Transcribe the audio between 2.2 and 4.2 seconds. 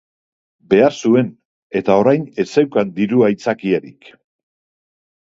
ez zeukan diru-aitzakiarik.